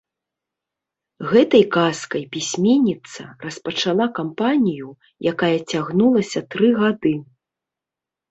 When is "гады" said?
6.81-7.13